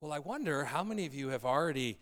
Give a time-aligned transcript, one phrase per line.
[0.00, 1.98] Well, I wonder how many of you have already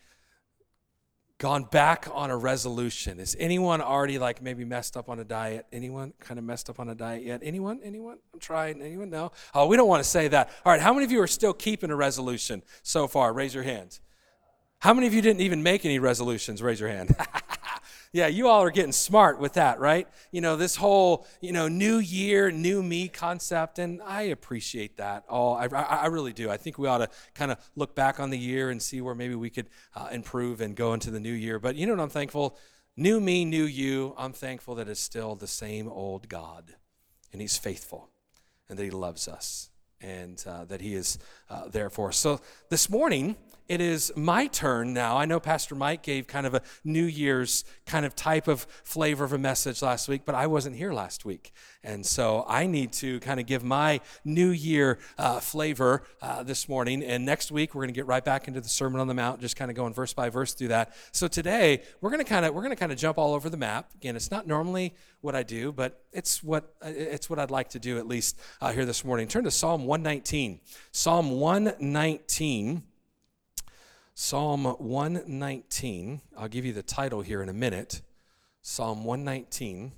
[1.39, 3.21] gone back on a resolution.
[3.21, 5.67] Is anyone already like maybe messed up on a diet?
[5.73, 7.41] Anyone kind of messed up on a diet yet?
[7.45, 7.79] Anyone?
[7.85, 8.19] Anyone?
[8.33, 8.83] I'm trying.
[8.83, 9.11] Anyone?
[9.11, 9.31] No?
[9.55, 10.51] Oh, we don't want to say that.
[10.65, 13.33] All right, how many of you are still keeping a resolution so far?
[13.33, 14.01] Raise your hands.
[14.81, 16.63] How many of you didn't even make any resolutions?
[16.63, 17.15] Raise your hand.
[18.15, 20.07] Yeah, you all are getting smart with that, right?
[20.31, 25.25] You know, this whole, you know, new year, new me concept, and I appreciate that.
[25.29, 26.49] All I, I, really do.
[26.49, 29.17] I think we ought to kind of look back on the year and see where
[29.17, 29.67] maybe we could
[29.97, 31.59] uh, improve and go into the new year.
[31.59, 32.57] But you know what I'm thankful?
[32.97, 34.15] New me, new you.
[34.17, 36.73] I'm thankful that it's still the same old God,
[37.33, 38.11] and He's faithful,
[38.69, 39.71] and that He loves us,
[40.01, 41.19] and uh, that He is
[41.51, 42.17] uh, there for us.
[42.17, 43.35] So this morning,
[43.69, 45.17] it is my turn now.
[45.17, 49.25] I know Pastor Mike gave kind of a New Year's kind of type of flavor
[49.25, 51.53] of a message last week, but I wasn't here last week.
[51.83, 56.69] And so I need to kind of give my New Year uh, flavor uh, this
[56.69, 57.03] morning.
[57.03, 59.41] And next week, we're going to get right back into the Sermon on the Mount,
[59.41, 60.95] just kind of going verse by verse through that.
[61.13, 63.49] So today, we're going to kind of we're going to kind of jump all over
[63.49, 63.91] the map.
[63.95, 67.79] Again, it's not normally what I do, but it's what it's what I'd like to
[67.79, 69.27] do at least uh, here this morning.
[69.27, 70.61] Turn to Psalm 119.
[70.93, 72.83] Psalm 119.
[74.17, 76.21] Psalm 119.
[76.39, 78.01] I'll give you the title here in a minute.
[78.63, 79.91] Psalm 119,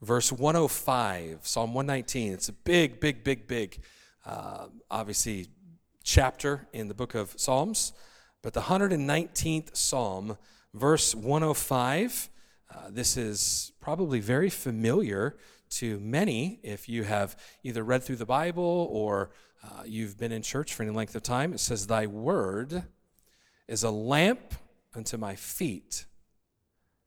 [0.00, 1.40] verse 105.
[1.42, 2.32] Psalm 119.
[2.32, 3.78] It's a big, big, big, big,
[4.24, 5.48] uh, obviously,
[6.02, 7.92] chapter in the book of Psalms.
[8.40, 10.38] But the 119th Psalm,
[10.72, 12.30] verse 105.
[12.74, 15.36] Uh, this is probably very familiar
[15.68, 19.30] to many if you have either read through the Bible or
[19.62, 22.84] uh, you've been in church for any length of time, it says, Thy word
[23.68, 24.54] is a lamp
[24.94, 26.06] unto my feet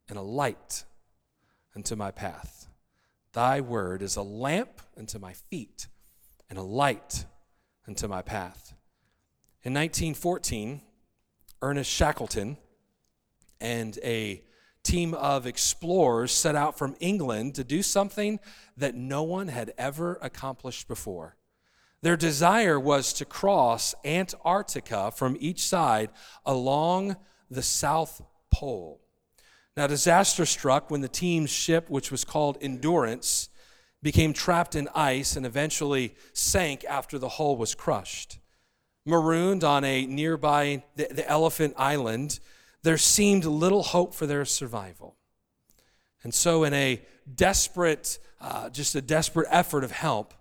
[0.08, 0.84] and a light
[1.76, 2.68] unto my path.
[3.34, 5.88] Thy word is a lamp unto my feet
[6.50, 7.26] and a light
[7.88, 8.74] unto my path.
[9.64, 10.82] In 1914,
[11.62, 12.58] Ernest Shackleton
[13.60, 14.44] and a
[14.84, 18.40] team of explorers set out from England to do something
[18.76, 21.38] that no one had ever accomplished before.
[22.04, 26.10] Their desire was to cross Antarctica from each side
[26.46, 27.16] along
[27.50, 28.22] the South
[28.52, 29.00] Pole.
[29.78, 33.48] Now, disaster struck when the team's ship, which was called Endurance,
[34.02, 38.38] became trapped in ice and eventually sank after the hull was crushed.
[39.06, 42.42] Marooned on a nearby the, the Elephant Island,
[42.82, 45.16] there seemed little hope for their survival.
[46.22, 47.02] And so, in a
[47.34, 50.34] desperate, uh, just a desperate effort of help,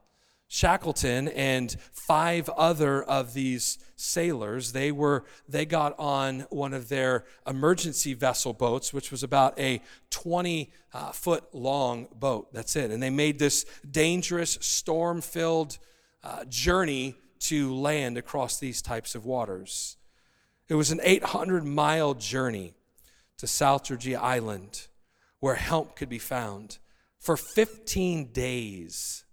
[0.52, 7.24] Shackleton and five other of these sailors, they were they got on one of their
[7.46, 9.80] emergency vessel boats, which was about a
[10.10, 12.52] 20 uh, foot long boat.
[12.52, 12.90] That's it.
[12.90, 15.78] And they made this dangerous, storm filled
[16.22, 17.14] uh, journey
[17.44, 19.96] to land across these types of waters.
[20.68, 22.74] It was an 800 mile journey
[23.38, 24.88] to South Georgia Island
[25.40, 26.76] where help could be found.
[27.18, 29.24] For 15 days,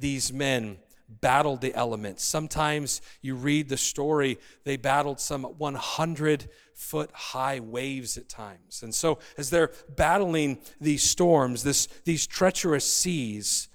[0.00, 0.78] these men
[1.08, 2.24] battled the elements.
[2.24, 8.82] Sometimes you read the story, they battled some 100 foot high waves at times.
[8.82, 13.68] And so, as they're battling these storms, this, these treacherous seas,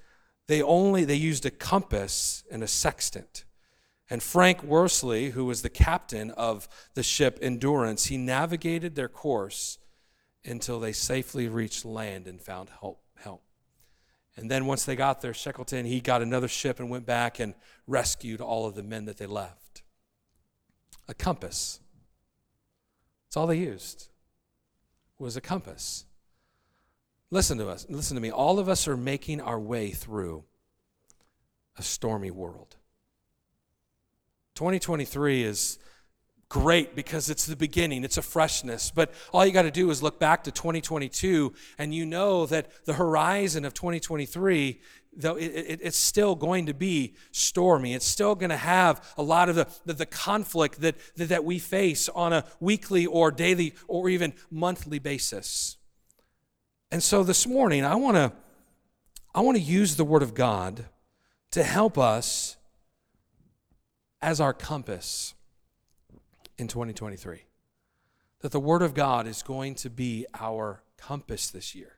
[0.48, 3.46] they only they used a compass and a sextant.
[4.10, 9.80] And Frank Worsley, who was the captain of the ship Endurance, he navigated their course
[10.44, 13.05] until they safely reached land and found help.
[14.38, 17.54] And then once they got there, Shackleton, he got another ship and went back and
[17.88, 19.84] rescued all of the men that they left.
[21.08, 21.80] A compass.
[23.28, 24.10] That's all they used
[25.18, 26.06] was a compass.
[27.32, 27.86] Listen to us.
[27.90, 28.32] Listen to me.
[28.32, 30.44] All of us are making our way through
[31.78, 32.76] a stormy world.
[34.56, 35.80] 2023 is
[36.50, 38.92] great because it's the beginning, it's a freshness.
[38.92, 42.86] But all you got to do is look back to 2022, and you know that
[42.86, 44.82] the horizon of 2023
[45.18, 47.94] though it, it, it's still going to be stormy.
[47.94, 51.46] It's still going to have a lot of the, the, the conflict that, that, that
[51.46, 55.78] we face on a weekly or daily or even monthly basis.
[56.92, 58.32] And so this morning i want to
[59.34, 60.86] i want to use the word of god
[61.52, 62.56] to help us
[64.22, 65.34] as our compass
[66.58, 67.44] in 2023.
[68.42, 71.98] That the Word of God is going to be our compass this year.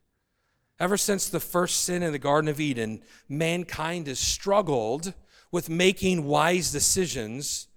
[0.80, 5.14] Ever since the first sin in the Garden of Eden, mankind has struggled
[5.52, 7.68] with making wise decisions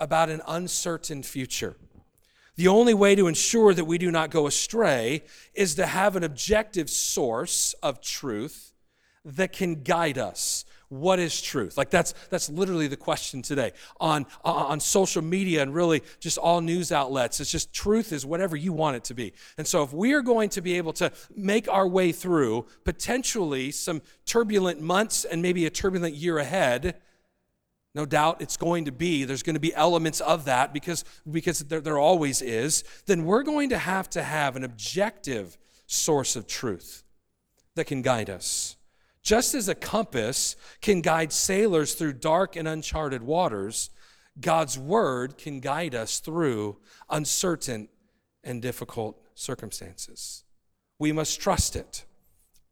[0.00, 1.76] about an uncertain future.
[2.56, 5.22] The only way to ensure that we do not go astray
[5.54, 8.72] is to have an objective source of truth
[9.24, 11.78] that can guide us what is truth?
[11.78, 13.72] Like that's that's literally the question today.
[14.00, 18.56] On on social media and really just all news outlets it's just truth is whatever
[18.56, 19.32] you want it to be.
[19.56, 23.70] And so if we are going to be able to make our way through potentially
[23.70, 26.96] some turbulent months and maybe a turbulent year ahead
[27.94, 31.60] no doubt it's going to be there's going to be elements of that because because
[31.60, 35.56] there, there always is then we're going to have to have an objective
[35.86, 37.04] source of truth
[37.74, 38.76] that can guide us
[39.22, 43.90] just as a compass can guide sailors through dark and uncharted waters,
[44.40, 46.78] God's word can guide us through
[47.08, 47.88] uncertain
[48.42, 50.44] and difficult circumstances.
[50.98, 52.04] We must trust it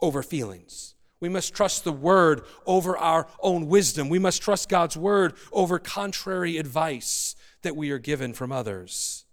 [0.00, 0.94] over feelings.
[1.20, 4.08] We must trust the word over our own wisdom.
[4.08, 9.24] We must trust God's word over contrary advice that we are given from others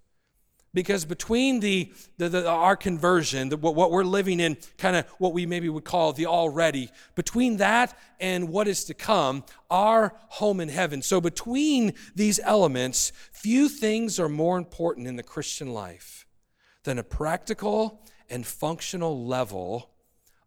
[0.76, 5.08] because between the, the, the our conversion the, what, what we're living in kind of
[5.18, 10.14] what we maybe would call the already between that and what is to come our
[10.28, 15.74] home in heaven so between these elements few things are more important in the christian
[15.74, 16.28] life
[16.84, 19.90] than a practical and functional level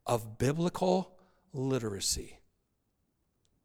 [0.06, 1.18] of biblical
[1.52, 2.38] literacy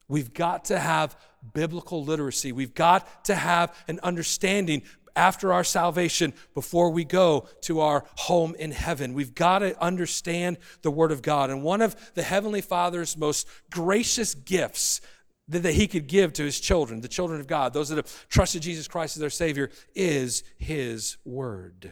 [0.07, 1.18] We've got to have
[1.54, 2.51] biblical literacy.
[2.51, 4.83] We've got to have an understanding
[5.15, 9.13] after our salvation before we go to our home in heaven.
[9.13, 11.50] We've got to understand the Word of God.
[11.50, 15.01] And one of the Heavenly Father's most gracious gifts
[15.48, 18.62] that, He could give to His children, the children of God, those that have trusted
[18.62, 21.92] Jesus Christ as their Savior, is His Word.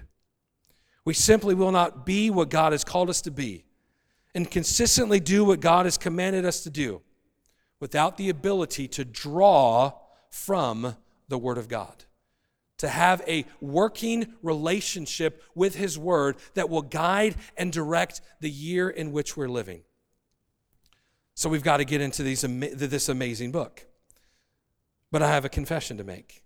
[1.06, 3.65] We simply will not be what God has called us to be
[4.33, 7.01] and consistently do what God has commanded us to do
[7.79, 9.94] without the ability to draw
[10.29, 10.95] from
[11.27, 12.06] the Word of God
[12.81, 18.89] to have a working relationship with His Word that will guide and direct the year
[18.89, 19.83] in which we're living.
[21.36, 23.86] So we've got to get into these, this amazing book.
[25.12, 26.44] But I have a confession to make.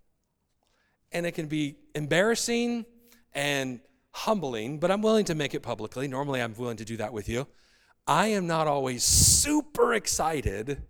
[1.14, 2.86] And it can be embarrassing
[3.32, 3.80] and
[4.12, 6.06] humbling, but I'm willing to make it publicly.
[6.10, 7.48] Normally, I'm willing to do that with you.
[8.06, 10.82] I am not always super excited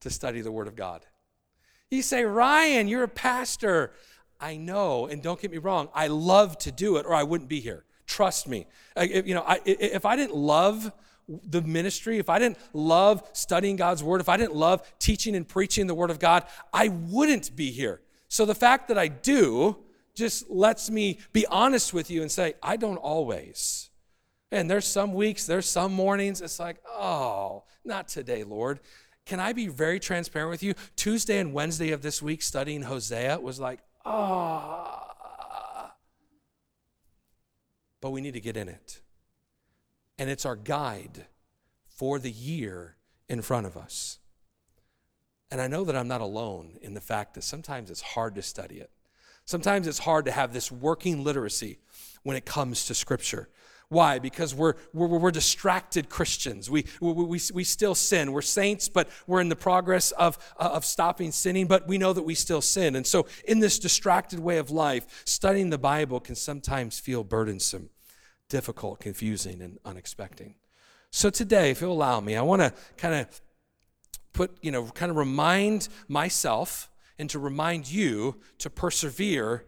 [0.00, 1.04] to study the Word of God.
[1.90, 3.92] You say, Ryan, you're a pastor.
[4.42, 7.48] I know, and don't get me wrong, I love to do it or I wouldn't
[7.48, 7.84] be here.
[8.06, 8.66] Trust me.
[8.96, 10.92] If, you know, I, if I didn't love
[11.28, 15.46] the ministry, if I didn't love studying God's word, if I didn't love teaching and
[15.46, 18.00] preaching the word of God, I wouldn't be here.
[18.28, 19.78] So the fact that I do
[20.14, 23.90] just lets me be honest with you and say, I don't always.
[24.50, 28.80] And there's some weeks, there's some mornings, it's like, oh, not today, Lord.
[29.24, 30.74] Can I be very transparent with you?
[30.96, 35.94] Tuesday and Wednesday of this week studying Hosea was like, ah.
[38.00, 39.00] But we need to get in it.
[40.18, 41.26] And it's our guide
[41.86, 42.96] for the year
[43.28, 44.18] in front of us.
[45.50, 48.42] And I know that I'm not alone in the fact that sometimes it's hard to
[48.42, 48.90] study it.
[49.44, 51.78] Sometimes it's hard to have this working literacy
[52.22, 53.48] when it comes to Scripture.
[53.92, 54.18] Why?
[54.18, 56.70] Because we're, we're, we're distracted Christians.
[56.70, 58.32] We, we, we, we still sin.
[58.32, 62.14] We're saints, but we're in the progress of, uh, of stopping sinning, but we know
[62.14, 62.96] that we still sin.
[62.96, 67.90] And so, in this distracted way of life, studying the Bible can sometimes feel burdensome,
[68.48, 70.54] difficult, confusing, and unexpected.
[71.10, 73.40] So, today, if you'll allow me, I want to kind of
[74.32, 79.66] put, you know, kind of remind myself and to remind you to persevere.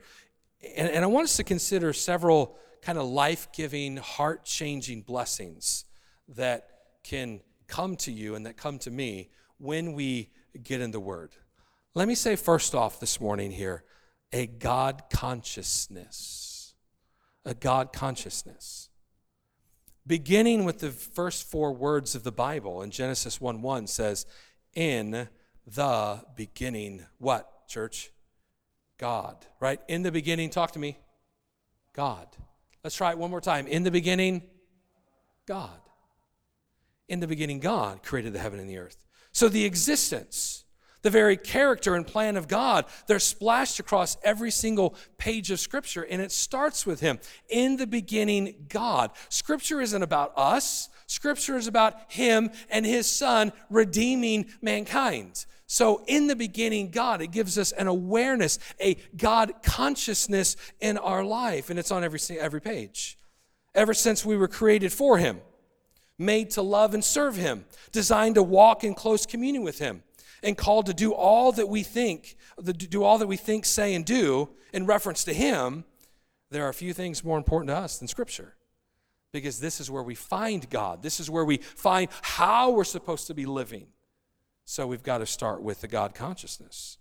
[0.77, 5.87] And, and I want us to consider several kind of life giving, heart changing blessings
[6.29, 6.69] that
[7.03, 10.31] can come to you and that come to me when we
[10.63, 11.31] get in the Word.
[11.95, 13.85] Let me say first off this morning here
[14.33, 16.75] a God consciousness.
[17.47, 18.91] A God consciousness.
[20.07, 24.27] Beginning with the first four words of the Bible in Genesis 1 1 says,
[24.75, 25.29] In
[25.67, 28.11] the beginning, what, church?
[28.99, 29.81] God, right?
[29.89, 30.99] In the beginning, talk to me.
[31.95, 32.29] God.
[32.85, 33.67] Let's try it one more time.
[33.67, 34.43] In the beginning,
[35.47, 35.81] God.
[37.09, 39.07] In the beginning, God created the heaven and the earth.
[39.33, 40.65] So the existence,
[41.01, 46.03] the very character and plan of God, they're splashed across every single page of Scripture,
[46.03, 47.19] and it starts with Him.
[47.49, 49.11] In the beginning, God.
[49.31, 55.47] Scripture isn't about us, Scripture is about Him and His Son redeeming mankind.
[55.67, 61.25] So, in the beginning, God, it gives us an awareness, a God consciousness in our
[61.25, 63.19] life, and it's on every, every page.
[63.75, 65.41] Ever since we were created for Him,
[66.19, 70.03] made to love and serve Him, designed to walk in close communion with Him,
[70.43, 74.05] and called to do all that we think, do all that we think, say, and
[74.05, 75.85] do in reference to Him,
[76.51, 78.55] there are a few things more important to us than Scripture.
[79.33, 81.03] Because this is where we find God.
[81.03, 83.89] This is where we find how we're supposed to be living
[84.65, 86.99] So we've got to start with the God consciousness.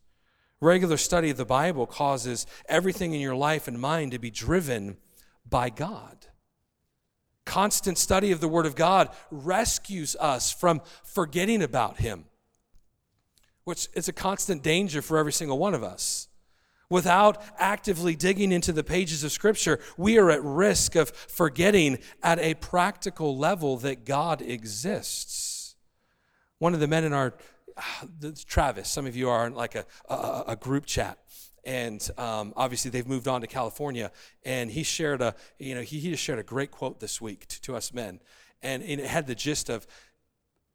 [0.60, 4.98] Regular study of the Bible causes everything in your life and mind to be driven
[5.50, 6.28] by God.
[7.46, 12.26] Constant study of the Word of God rescues us from forgetting about Him,
[13.66, 16.30] which is a constant danger for every single one of us.
[16.90, 22.40] Without actively digging into the pages of Scripture, we are at risk of forgetting at
[22.40, 25.76] a practical level that God exists.
[26.60, 27.34] One of the men in our,
[28.48, 31.18] Travis, some of you are in like a, a, a group chat
[31.64, 34.12] and um, obviously they've moved on to California.
[34.44, 37.48] And he shared a, you know, he, he just shared a great quote this week
[37.48, 38.20] to, to us men,
[38.62, 39.88] and, and it had the gist of,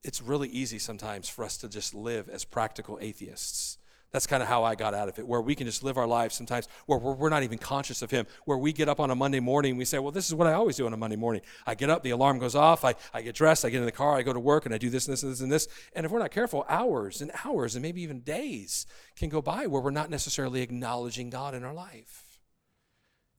[0.04, 3.78] it's really easy sometimes for us to just live as practical atheists.
[4.10, 6.06] That's kind of how I got out of it, where we can just live our
[6.06, 9.14] lives sometimes where we're not even conscious of Him, where we get up on a
[9.14, 11.16] Monday morning and we say, Well, this is what I always do on a Monday
[11.16, 11.42] morning.
[11.66, 13.92] I get up, the alarm goes off, I, I get dressed, I get in the
[13.92, 15.68] car, I go to work, and I do this and this and this and this.
[15.94, 19.66] And if we're not careful, hours and hours and maybe even days can go by
[19.66, 22.40] where we're not necessarily acknowledging God in our life.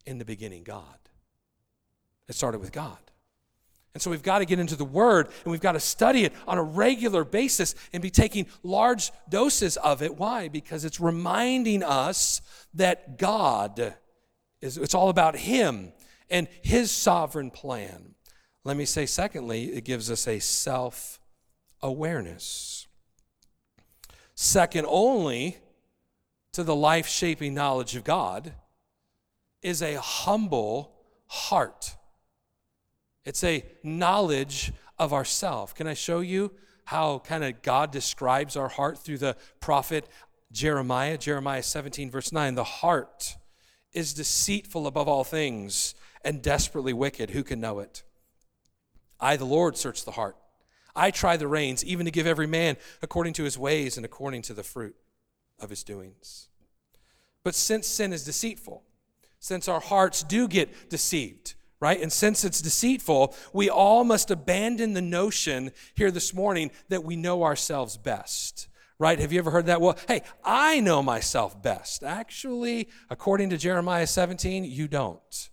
[0.05, 0.99] In the beginning, God.
[2.27, 2.99] It started with God.
[3.93, 6.33] And so we've got to get into the Word and we've got to study it
[6.47, 10.17] on a regular basis and be taking large doses of it.
[10.17, 10.47] Why?
[10.47, 12.41] Because it's reminding us
[12.75, 13.95] that God
[14.61, 15.91] is, it's all about Him
[16.29, 18.15] and His sovereign plan.
[18.63, 21.19] Let me say, secondly, it gives us a self
[21.81, 22.87] awareness.
[24.35, 25.57] Second only
[26.53, 28.53] to the life shaping knowledge of God
[29.61, 30.93] is a humble
[31.27, 31.95] heart.
[33.25, 35.75] It's a knowledge of ourself.
[35.75, 36.51] Can I show you
[36.85, 40.07] how kind of God describes our heart through the prophet
[40.51, 41.17] Jeremiah?
[41.17, 42.55] Jeremiah 17, verse 9.
[42.55, 43.37] The heart
[43.93, 47.31] is deceitful above all things and desperately wicked.
[47.31, 48.03] Who can know it?
[49.19, 50.37] I, the Lord, search the heart.
[50.95, 54.41] I try the reins, even to give every man according to his ways and according
[54.43, 54.95] to the fruit
[55.59, 56.47] of his doings.
[57.43, 58.83] But since sin is deceitful,
[59.39, 62.01] since our hearts do get deceived, right?
[62.01, 67.15] And since it's deceitful, we all must abandon the notion here this morning that we
[67.15, 68.67] know ourselves best.
[68.97, 69.17] Right?
[69.19, 69.79] Have you ever heard that?
[69.79, 72.03] Well, hey, I know myself best.
[72.03, 75.49] Actually, according to Jeremiah 17, you don't.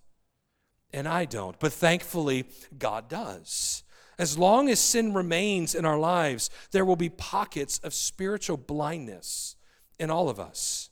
[0.91, 1.57] And I don't.
[1.57, 2.45] But thankfully,
[2.77, 3.83] God does.
[4.19, 9.55] As long as sin remains in our lives, there will be pockets of spiritual blindness
[9.97, 10.89] in all of us.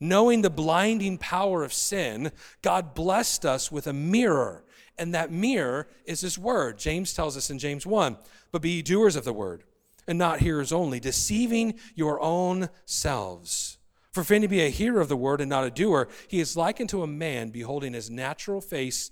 [0.00, 4.64] Knowing the blinding power of sin, God blessed us with a mirror
[4.98, 6.78] and that mirror is his word.
[6.78, 8.16] James tells us in James 1
[8.52, 9.64] But be doers of the word,
[10.06, 13.78] and not hearers only, deceiving your own selves.
[14.12, 16.56] For if any be a hearer of the word and not a doer, he is
[16.56, 19.10] likened to a man beholding his natural face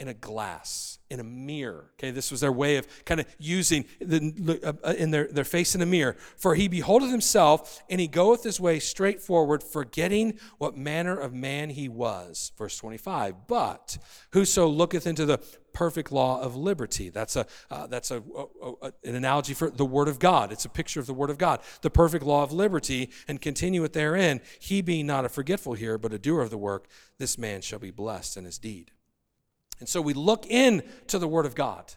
[0.00, 1.92] in a glass, in a mirror.
[1.94, 5.74] Okay, this was their way of kind of using the, uh, in their, their face
[5.74, 6.16] in a mirror.
[6.36, 11.32] For he beholdeth himself, and he goeth his way straight forward, forgetting what manner of
[11.32, 12.52] man he was.
[12.58, 13.46] Verse 25.
[13.46, 13.96] But
[14.32, 15.38] whoso looketh into the
[15.72, 17.10] perfect law of liberty.
[17.10, 18.22] That's a uh, that's a,
[18.62, 20.52] a, a, an analogy for the word of God.
[20.52, 21.60] It's a picture of the word of God.
[21.82, 24.40] The perfect law of liberty, and continue it therein.
[24.60, 26.86] He being not a forgetful here, but a doer of the work,
[27.18, 28.92] this man shall be blessed in his deed.
[29.80, 31.92] And so we look in to the Word of God.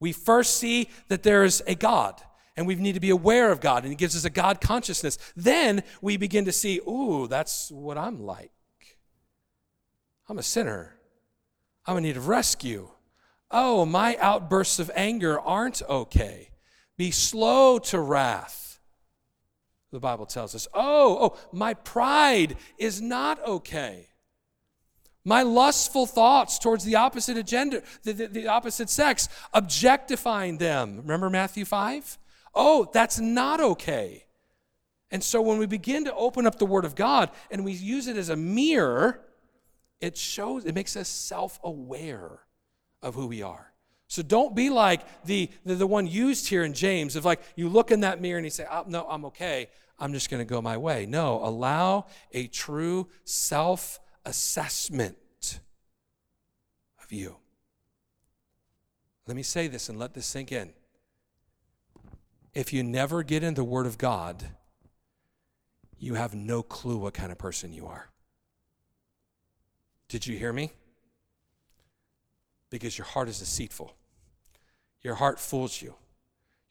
[0.00, 2.20] We first see that there is a God,
[2.56, 5.18] and we need to be aware of God, and He gives us a God consciousness.
[5.34, 8.52] Then we begin to see, ooh, that's what I'm like.
[10.28, 10.98] I'm a sinner.
[11.86, 12.90] I'm in need of rescue.
[13.50, 16.50] Oh, my outbursts of anger aren't okay.
[16.96, 18.80] Be slow to wrath.
[19.92, 24.08] The Bible tells us, oh, oh, my pride is not okay
[25.26, 30.98] my lustful thoughts towards the opposite agenda, the, the, the, opposite sex, objectifying them.
[30.98, 32.16] Remember Matthew 5?
[32.54, 34.24] Oh, that's not okay.
[35.10, 38.06] And so when we begin to open up the Word of God and we use
[38.06, 39.20] it as a mirror,
[40.00, 42.42] it shows, it makes us self aware
[43.02, 43.72] of who we are.
[44.06, 47.68] So don't be like the, the, the, one used here in James, of like you
[47.68, 49.70] look in that mirror and you say, oh, No, I'm okay.
[49.98, 51.04] I'm just going to go my way.
[51.06, 55.60] No, allow a true self assessment
[57.02, 57.36] of you.
[59.26, 60.72] Let me say this and let this sink in.
[62.52, 64.44] If you never get in the Word of God,
[65.98, 68.10] you have no clue what kind of person you are.
[70.08, 70.72] Did you hear me?
[72.70, 73.94] Because your heart is deceitful.
[75.02, 75.94] Your heart fools you.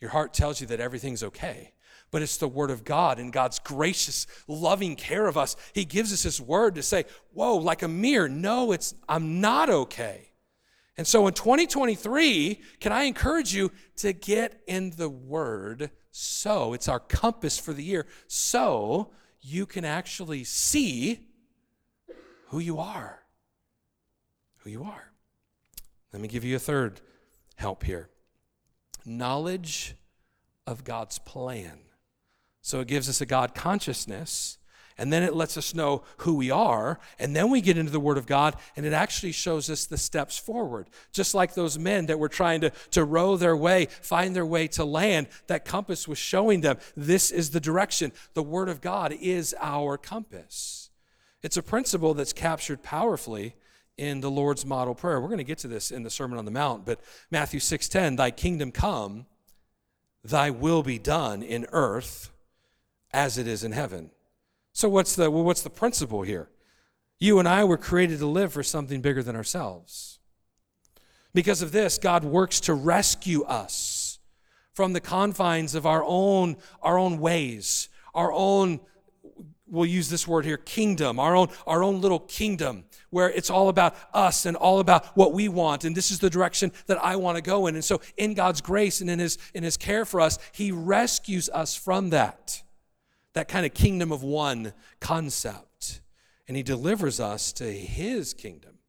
[0.01, 1.74] Your heart tells you that everything's okay
[2.15, 5.57] but it's the Word of God and God's gracious, loving care of us.
[5.73, 7.03] He gives us His Word to say,
[7.33, 10.29] Whoa, like a mirror, no, it's, I'm not okay.
[10.95, 16.87] And so in 2023, can I encourage you to get in the Word so it's
[16.87, 21.19] our compass for the year, so you can actually see
[22.47, 23.23] who you are.
[24.59, 25.11] Who you are.
[26.13, 27.01] Let me give you a third
[27.57, 28.09] help here
[29.05, 29.95] knowledge
[30.65, 31.79] of God's plan.
[32.65, 34.57] So it gives us a God consciousness
[34.97, 36.99] and then it lets us know who we are.
[37.19, 39.99] And then we get into the Word of God, and it actually shows us the
[39.99, 40.89] steps forward.
[41.11, 44.67] Just like those men that were trying to, to row their way, find their way
[44.69, 48.13] to land, that compass was showing them this is the direction.
[48.33, 50.89] The Word of God is our compass.
[51.43, 53.53] It's a principle that's captured powerfully
[53.97, 55.21] in the Lord's model prayer.
[55.21, 58.15] We're going to get to this in the Sermon on the Mount, but Matthew 6:10,
[58.15, 59.27] thy kingdom come,
[60.23, 62.31] thy will be done in earth
[63.15, 64.11] as it is in heaven.
[64.73, 66.49] So what's the well, what's the principle here?
[67.17, 70.19] You and I were created to live for something bigger than ourselves.
[71.33, 74.19] Because of this, God works to rescue us
[74.73, 78.81] from the confines of our own our own ways, our own
[79.67, 83.69] we'll use this word here kingdom, our own our own little kingdom where it's all
[83.69, 87.15] about us and all about what we want and this is the direction that I
[87.15, 87.75] want to go in.
[87.75, 91.47] And so in God's grace and in his in his care for us, he rescues
[91.47, 92.61] us from that
[93.35, 96.01] that kind of kingdom of one concept.
[96.47, 98.79] And he delivers us to his kingdom,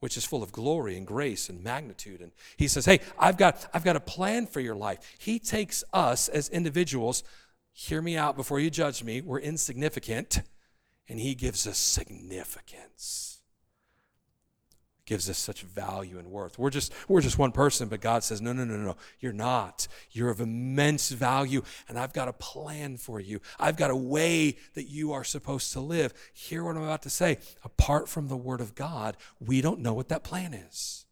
[0.00, 2.20] which is full of glory and grace and magnitude.
[2.20, 4.98] And he says, Hey, I've got, I've got a plan for your life.
[5.18, 7.22] He takes us as individuals,
[7.72, 10.42] hear me out before you judge me, we're insignificant,
[11.08, 13.37] and he gives us significance
[15.08, 16.58] gives us such value and worth.
[16.58, 18.96] We're just we're just one person, but God says, "No, no, no, no.
[19.20, 19.88] You're not.
[20.10, 23.40] You're of immense value, and I've got a plan for you.
[23.58, 27.10] I've got a way that you are supposed to live." Hear what I'm about to
[27.10, 27.38] say.
[27.64, 31.06] Apart from the word of God, we don't know what that plan is.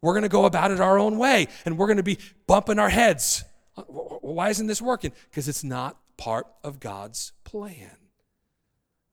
[0.00, 2.78] We're going to go about it our own way, and we're going to be bumping
[2.78, 3.44] our heads.
[3.76, 5.10] Uh, why isn't this working?
[5.30, 7.96] Because it's not part of God's plan.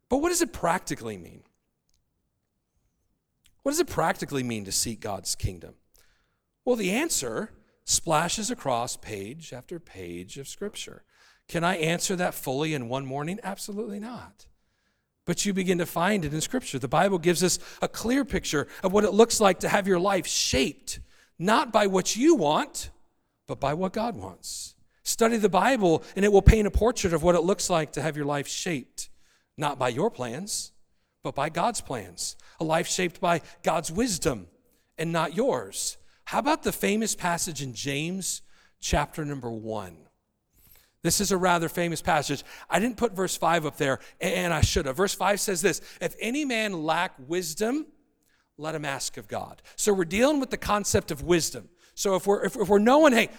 [0.08, 1.42] But what does it practically mean?
[3.64, 5.76] What does it practically mean to seek God's kingdom?
[6.66, 7.52] Well, the answer
[7.86, 11.04] splashes across page after page of Scripture.
[11.48, 13.40] Can I answer that fully in one morning?
[13.44, 14.46] Absolutely not.
[15.26, 16.80] But you begin to find it in Scripture.
[16.80, 20.00] The Bible gives us a clear picture of what it looks like to have your
[20.00, 21.00] life shaped,
[21.40, 22.90] not by what you want,
[23.48, 24.76] but by what God wants.
[25.04, 28.02] Study the Bible, and it will paint a portrait of what it looks like to
[28.02, 29.10] have your life shaped,
[29.58, 30.73] not by your plans,
[31.24, 34.48] but by God's plans a life shaped by God's wisdom
[34.98, 35.98] and not yours.
[36.26, 38.42] How about the famous passage in James
[38.80, 39.98] chapter number one?
[41.02, 42.44] This is a rather famous passage.
[42.70, 44.96] I didn't put verse 5 up there, and I should have.
[44.96, 47.88] Verse 5 says this If any man lack wisdom,
[48.58, 49.62] let him ask of God.
[49.76, 51.70] So we're dealing with the concept of wisdom.
[51.96, 53.30] So if we're, if, if we're knowing, hey,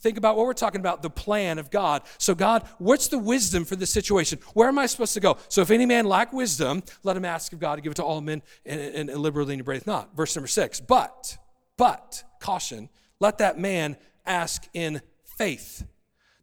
[0.00, 2.02] think about what we're talking about the plan of God.
[2.18, 4.38] So, God, what's the wisdom for this situation?
[4.54, 5.36] Where am I supposed to go?
[5.48, 8.04] So, if any man lack wisdom, let him ask of God to give it to
[8.04, 10.16] all men and, and, and liberally and not.
[10.16, 10.80] Verse number six.
[10.80, 11.36] But,
[11.76, 12.88] but, caution,
[13.20, 15.84] let that man ask in faith,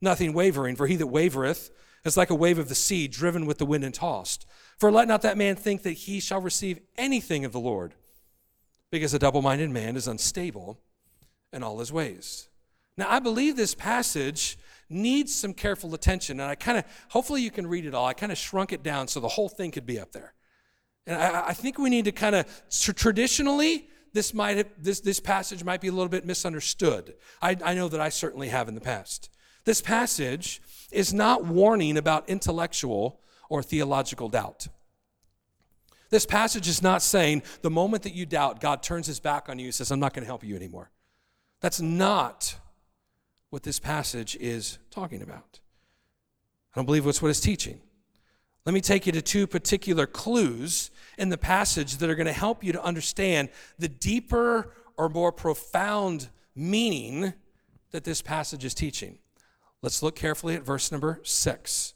[0.02, 1.70] nothing wavering, for he that wavereth
[2.04, 4.46] is like a wave of the sea driven with the wind and tossed.
[4.78, 7.94] For let not that man think that he shall receive anything of the Lord,
[8.92, 10.80] because a double minded man is unstable
[11.52, 12.50] in all his ways.
[12.98, 14.58] Now, I believe this passage
[14.90, 18.06] needs some careful attention, and I kind of, hopefully, you can read it all.
[18.06, 20.34] I kind of shrunk it down so the whole thing could be up there.
[21.08, 25.20] And I, I think we need to kind of, traditionally, this, might have, this, this
[25.20, 27.16] passage might be a little bit misunderstood.
[27.42, 29.30] I, I know that I certainly have in the past.
[29.66, 34.68] This passage is not warning about intellectual or theological doubt.
[36.12, 39.60] This passage is not saying the moment that you doubt, God turns his back on
[39.60, 40.92] you and says, I'm not going to help you anymore.
[41.62, 42.56] That's not
[43.56, 45.62] what this passage is talking about.
[46.74, 47.80] I don't believe that's what it's teaching.
[48.66, 52.34] Let me take you to two particular clues in the passage that are going to
[52.34, 53.48] help you to understand
[53.80, 57.34] the deeper or more profound meaning
[57.92, 59.20] that this passage is teaching.
[59.82, 61.94] Let's look carefully at verse number six.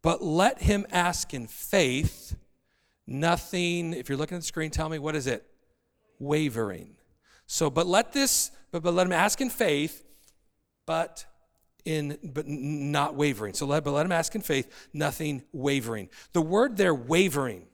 [0.00, 2.36] But let him ask in faith,
[3.04, 5.44] nothing, if you're looking at the screen, tell me what is it?
[6.20, 6.94] Wavering.
[7.48, 10.03] So, but let this, but, but let him ask in faith,
[10.86, 11.24] but
[11.84, 13.54] in but not wavering.
[13.54, 16.08] So let, but let him ask in faith, nothing wavering.
[16.32, 17.66] The word there, wavering,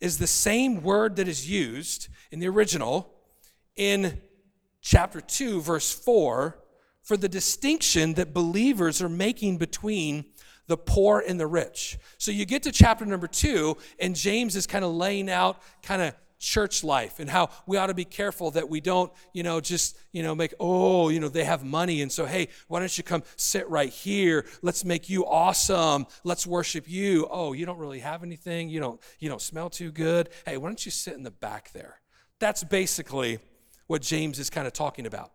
[0.00, 3.12] is the same word that is used in the original
[3.76, 4.20] in
[4.80, 6.58] chapter 2, verse 4,
[7.02, 10.24] for the distinction that believers are making between
[10.66, 11.98] the poor and the rich.
[12.18, 16.02] So you get to chapter number two, and James is kind of laying out kind
[16.02, 19.60] of church life and how we ought to be careful that we don't, you know,
[19.60, 22.02] just, you know, make, oh, you know, they have money.
[22.02, 24.44] And so, hey, why don't you come sit right here?
[24.62, 26.06] Let's make you awesome.
[26.24, 27.26] Let's worship you.
[27.30, 28.68] Oh, you don't really have anything.
[28.68, 30.28] You don't, you don't smell too good.
[30.44, 32.00] Hey, why don't you sit in the back there?
[32.38, 33.38] That's basically
[33.86, 35.32] what James is kind of talking about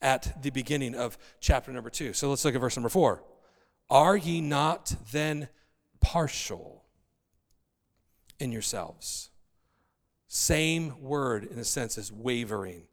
[0.00, 2.12] at the beginning of chapter number two.
[2.12, 3.22] So let's look at verse number four.
[3.90, 5.48] Are ye not then
[6.00, 6.84] partial
[8.38, 9.29] in yourselves?
[10.32, 12.84] Same word in a sense as wavering,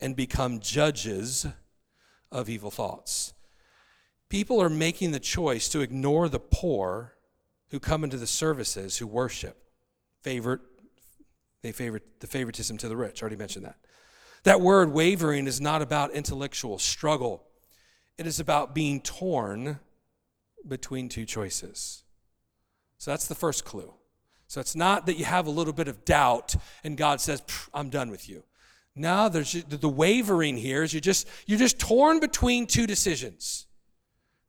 [0.00, 1.46] and become judges
[2.32, 3.34] of evil thoughts.
[4.30, 7.16] People are making the choice to ignore the poor
[7.68, 9.62] who come into the services who worship.
[10.22, 10.62] Favorite,
[11.60, 13.20] they favorite the favoritism to the rich.
[13.20, 13.76] I Already mentioned that.
[14.44, 17.44] That word wavering is not about intellectual struggle.
[18.16, 19.80] It is about being torn
[20.66, 22.04] between two choices.
[22.96, 23.92] So that's the first clue.
[24.50, 27.40] So it's not that you have a little bit of doubt and God says,
[27.72, 28.42] I'm done with you.
[28.96, 33.68] Now there's the wavering here is you just you're just torn between two decisions.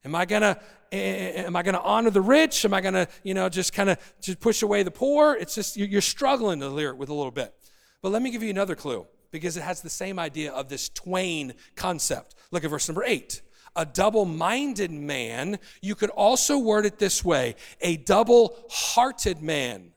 [0.03, 0.59] Am I gonna
[0.91, 2.65] am I gonna honor the rich?
[2.65, 5.37] Am I gonna you know just kind of just push away the poor?
[5.39, 7.53] It's just you're struggling to with a little bit.
[8.01, 10.89] But let me give you another clue because it has the same idea of this
[10.89, 12.33] twain concept.
[12.49, 13.43] Look at verse number eight
[13.75, 19.91] a double minded man, you could also word it this way a double hearted man.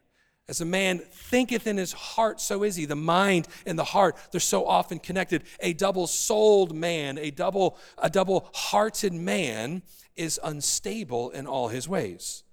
[0.47, 2.85] As a man thinketh in his heart, so is he.
[2.85, 5.45] The mind and the heart, they're so often connected.
[5.61, 9.83] A double souled man, a double, a double hearted man
[10.17, 12.45] is unstable in all his ways.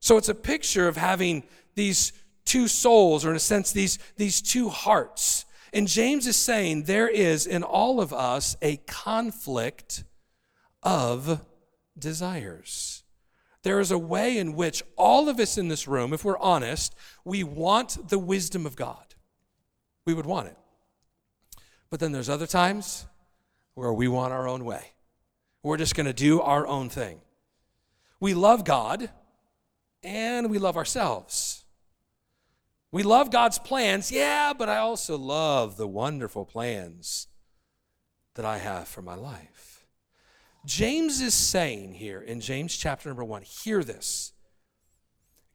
[0.00, 1.42] So it's a picture of having
[1.74, 2.12] these
[2.46, 5.44] two souls, or in a sense, these, these two hearts.
[5.74, 10.04] And James is saying there is in all of us a conflict
[10.82, 11.44] of
[11.98, 13.02] desires.
[13.62, 16.94] There is a way in which all of us in this room, if we're honest,
[17.24, 19.14] we want the wisdom of God.
[20.04, 20.56] We would want it.
[21.90, 23.06] But then there's other times
[23.74, 24.92] where we want our own way.
[25.62, 27.20] We're just going to do our own thing.
[28.20, 29.10] We love God
[30.02, 31.64] and we love ourselves.
[32.90, 37.28] We love God's plans, yeah, but I also love the wonderful plans
[38.34, 39.67] that I have for my life.
[40.64, 44.32] James is saying here in James chapter number one, hear this.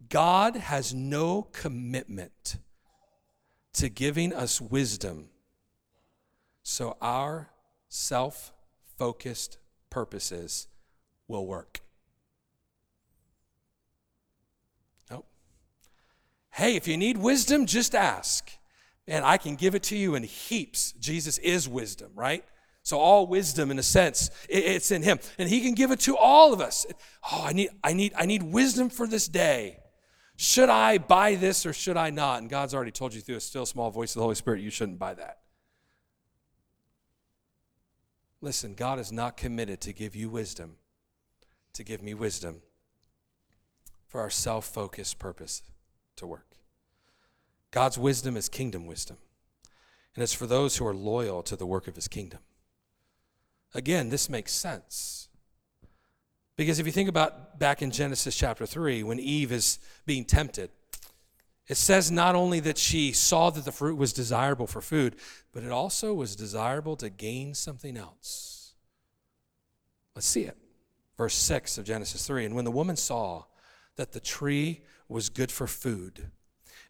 [0.10, 2.58] God has no commitment
[3.74, 5.30] to giving us wisdom
[6.64, 7.50] so our
[7.90, 8.54] self
[8.98, 9.58] focused
[9.90, 10.68] purposes
[11.28, 11.82] will work.
[15.12, 15.26] Nope.
[16.52, 18.52] Hey, if you need wisdom, just ask.
[19.08, 20.94] And I can give it to you in heaps.
[20.94, 22.46] Jesus is wisdom, right?
[22.84, 26.18] So all wisdom, in a sense, it's in Him, and He can give it to
[26.18, 26.86] all of us.
[27.32, 29.80] Oh, I need, I need, I need wisdom for this day.
[30.36, 32.42] Should I buy this or should I not?
[32.42, 34.70] And God's already told you through a still small voice of the Holy Spirit, you
[34.70, 35.40] shouldn't buy that.
[38.42, 40.76] Listen, God is not committed to give you wisdom,
[41.72, 42.62] to give me wisdom
[44.06, 45.64] for our self focused purpose
[46.18, 46.58] to work.
[47.72, 49.18] God's wisdom is kingdom wisdom,
[50.14, 52.40] and it's for those who are loyal to the work of his kingdom.
[53.74, 55.28] Again, this makes sense.
[56.56, 60.70] Because if you think about back in Genesis chapter 3, when Eve is being tempted,
[61.68, 65.16] it says not only that she saw that the fruit was desirable for food,
[65.52, 68.74] but it also was desirable to gain something else.
[70.16, 70.58] Let's see it.
[71.18, 73.46] Verse 6 of Genesis 3 And when the woman saw
[73.96, 76.32] that the tree was good for food,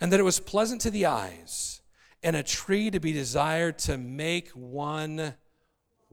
[0.01, 1.81] and that it was pleasant to the eyes,
[2.23, 5.35] and a tree to be desired to make one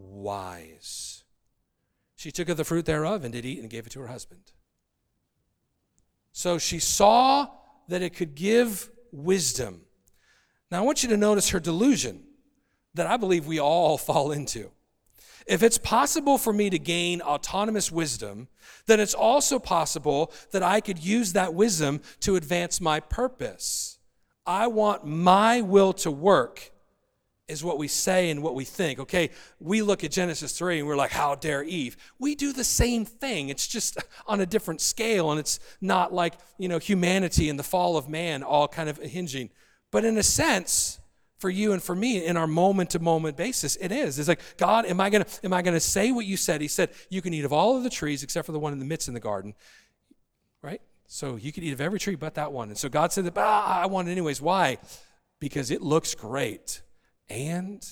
[0.01, 1.25] wise.
[2.17, 4.53] She took of the fruit thereof and did eat and gave it to her husband.
[6.33, 7.49] So she saw
[7.89, 9.83] that it could give wisdom.
[10.71, 12.23] Now I want you to notice her delusion
[12.95, 14.71] that I believe we all fall into.
[15.47, 18.49] If it's possible for me to gain autonomous wisdom,
[18.87, 23.99] then it's also possible that I could use that wisdom to advance my purpose.
[24.47, 26.71] I want my will to work
[27.51, 28.99] is what we say and what we think.
[29.01, 31.97] Okay, we look at Genesis 3 and we're like, how dare Eve?
[32.19, 33.49] We do the same thing.
[33.49, 37.65] It's just on a different scale and it's not like, you know, humanity and the
[37.65, 39.51] fall of man all kind of hinging.
[39.91, 41.01] But in a sense,
[41.41, 44.43] for you and for me in our moment to moment basis it is it's like
[44.59, 46.91] god am i going to am i going to say what you said he said
[47.09, 49.09] you can eat of all of the trees except for the one in the midst
[49.09, 49.55] in the garden
[50.63, 53.25] right so you can eat of every tree but that one and so god said
[53.25, 54.77] that ah, i want it anyways why
[55.41, 56.83] because it looks great
[57.31, 57.87] and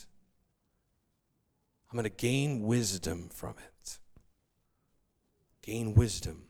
[1.90, 3.98] I'm going to gain wisdom from it.
[5.62, 6.44] Gain wisdom.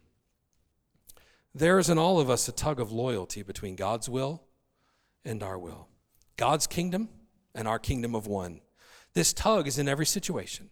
[1.54, 4.42] There is in all of us a tug of loyalty between God's will
[5.24, 5.88] and our will.
[6.36, 7.08] God's kingdom
[7.54, 8.60] and our kingdom of one.
[9.14, 10.70] This tug is in every situation,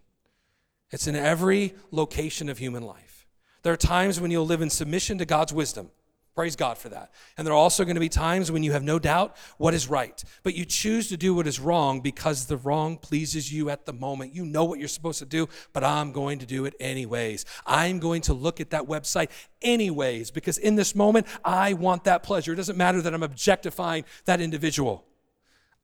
[0.91, 3.27] it's in every location of human life.
[3.63, 5.91] There are times when you'll live in submission to God's wisdom.
[6.37, 7.13] Praise God for that.
[7.39, 9.89] And there are also going to be times when you have no doubt what is
[9.89, 13.87] right, but you choose to do what is wrong because the wrong pleases you at
[13.87, 14.35] the moment.
[14.35, 17.47] You know what you're supposed to do, but I'm going to do it anyways.
[17.65, 19.31] I'm going to look at that website
[19.63, 22.53] anyways because in this moment, I want that pleasure.
[22.53, 25.07] It doesn't matter that I'm objectifying that individual.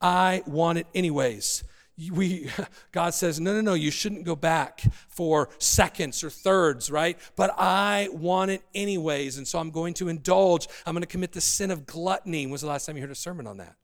[0.03, 1.65] I want it anyways
[2.11, 2.51] we
[2.93, 7.19] god says no no no you shouldn't go back for seconds or thirds right?
[7.37, 10.69] But i want it anyways and so i'm going to indulge.
[10.87, 12.47] I'm going to commit the sin of gluttony.
[12.47, 13.77] When was the last time you heard a sermon on that?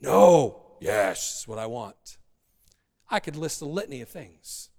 [0.00, 0.62] No.
[0.80, 2.18] Yes what i want.
[3.10, 4.70] I could list a litany of things.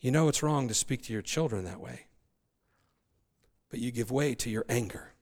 [0.00, 2.06] You know it's wrong to speak to your children that way
[3.74, 5.13] but you give way to your anger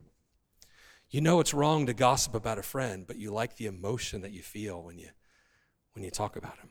[1.12, 4.32] you know it's wrong to gossip about a friend, but you like the emotion that
[4.32, 5.10] you feel when you
[5.92, 6.70] when you talk about him.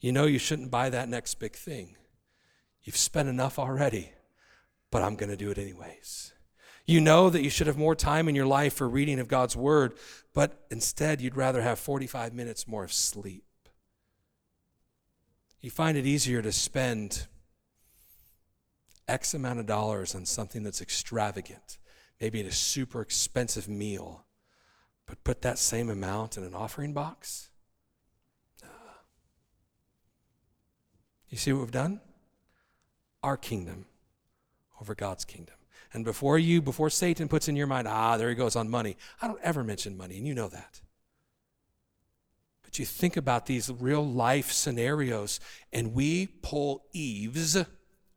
[0.00, 1.96] You know you shouldn't buy that next big thing.
[2.82, 4.12] You've spent enough already,
[4.92, 6.32] but I'm going to do it anyways.
[6.86, 9.56] You know that you should have more time in your life for reading of God's
[9.56, 9.94] word,
[10.32, 13.44] but instead you'd rather have 45 minutes more of sleep.
[15.60, 17.26] You find it easier to spend
[19.08, 21.76] X amount of dollars on something that's extravagant
[22.20, 24.24] maybe in a super expensive meal,
[25.06, 27.50] but put that same amount in an offering box?
[31.28, 32.00] You see what we've done?
[33.22, 33.86] Our kingdom
[34.80, 35.56] over God's kingdom.
[35.92, 38.96] And before you, before Satan puts in your mind, ah, there he goes on money,
[39.22, 40.82] I don't ever mention money, and you know that.
[42.62, 45.40] But you think about these real life scenarios,
[45.72, 47.56] and we pull Eves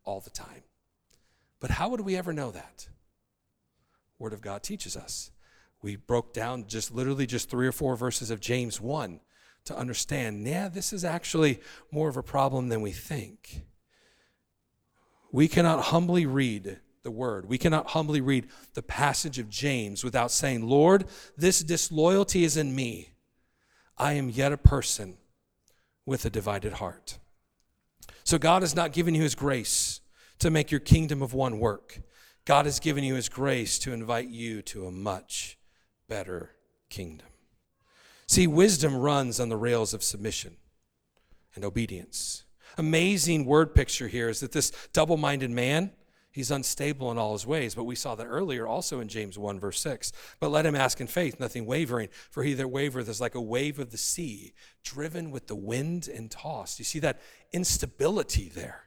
[0.03, 0.63] all the time.
[1.61, 2.87] But how would we ever know that?
[4.21, 5.31] Word of God teaches us.
[5.81, 9.19] We broke down just literally just three or four verses of James 1
[9.65, 11.59] to understand, yeah, this is actually
[11.91, 13.63] more of a problem than we think.
[15.31, 17.49] We cannot humbly read the word.
[17.49, 21.05] We cannot humbly read the passage of James without saying, Lord,
[21.35, 23.13] this disloyalty is in me.
[23.97, 25.17] I am yet a person
[26.05, 27.17] with a divided heart.
[28.23, 29.99] So God has not given you his grace
[30.37, 32.01] to make your kingdom of one work.
[32.45, 35.57] God has given you His grace to invite you to a much
[36.07, 36.51] better
[36.89, 37.27] kingdom.
[38.27, 40.55] See, wisdom runs on the rails of submission
[41.55, 42.45] and obedience.
[42.77, 45.91] Amazing word picture here is that this double minded man,
[46.31, 47.75] he's unstable in all his ways.
[47.75, 50.13] But we saw that earlier also in James 1, verse 6.
[50.39, 53.41] But let him ask in faith, nothing wavering, for he that wavereth is like a
[53.41, 56.79] wave of the sea, driven with the wind and tossed.
[56.79, 57.19] You see that
[57.51, 58.85] instability there.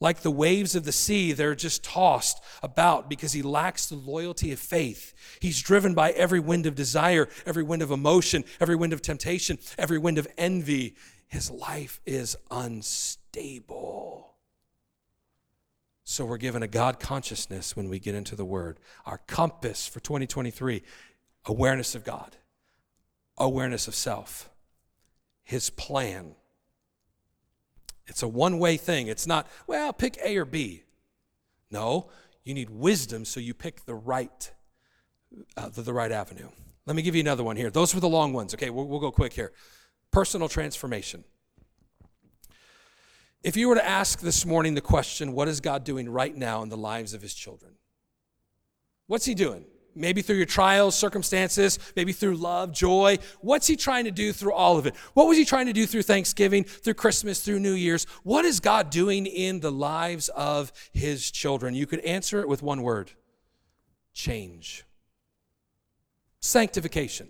[0.00, 4.50] Like the waves of the sea, they're just tossed about because he lacks the loyalty
[4.50, 5.12] of faith.
[5.40, 9.58] He's driven by every wind of desire, every wind of emotion, every wind of temptation,
[9.76, 10.96] every wind of envy.
[11.28, 14.36] His life is unstable.
[16.04, 18.80] So we're given a God consciousness when we get into the Word.
[19.04, 20.82] Our compass for 2023
[21.44, 22.36] awareness of God,
[23.38, 24.50] awareness of self,
[25.44, 26.34] His plan
[28.10, 29.06] it's a one way thing.
[29.06, 30.82] It's not, well, pick A or B.
[31.70, 32.10] No,
[32.44, 34.52] you need wisdom so you pick the right,
[35.56, 36.48] uh, the, the, right avenue.
[36.86, 37.70] Let me give you another one here.
[37.70, 38.52] Those were the long ones.
[38.52, 39.52] Okay, we'll, we'll go quick here.
[40.10, 41.22] Personal transformation.
[43.44, 46.62] If you were to ask this morning the question, what is God doing right now
[46.62, 47.74] in the lives of his children?
[49.06, 49.64] What's he doing?
[49.94, 53.18] Maybe through your trials, circumstances, maybe through love, joy.
[53.40, 54.94] What's he trying to do through all of it?
[55.14, 58.04] What was he trying to do through Thanksgiving, through Christmas, through New Year's?
[58.22, 61.74] What is God doing in the lives of his children?
[61.74, 63.10] You could answer it with one word
[64.12, 64.84] change,
[66.40, 67.28] sanctification.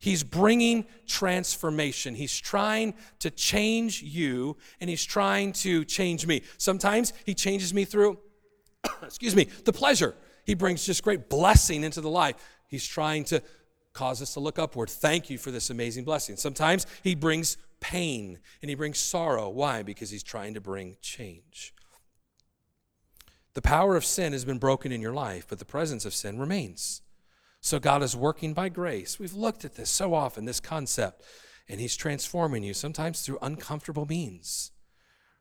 [0.00, 2.14] He's bringing transformation.
[2.14, 6.42] He's trying to change you and he's trying to change me.
[6.56, 8.18] Sometimes he changes me through,
[9.02, 10.14] excuse me, the pleasure.
[10.48, 12.34] He brings just great blessing into the life.
[12.68, 13.42] He's trying to
[13.92, 14.88] cause us to look upward.
[14.88, 16.36] Thank you for this amazing blessing.
[16.36, 19.50] Sometimes he brings pain and he brings sorrow.
[19.50, 19.82] Why?
[19.82, 21.74] Because he's trying to bring change.
[23.52, 26.38] The power of sin has been broken in your life, but the presence of sin
[26.38, 27.02] remains.
[27.60, 29.18] So God is working by grace.
[29.18, 31.22] We've looked at this so often, this concept,
[31.68, 34.70] and he's transforming you sometimes through uncomfortable means.